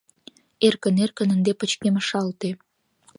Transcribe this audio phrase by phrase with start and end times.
[0.67, 2.49] Эркын-эркын ынде пычкемышалте.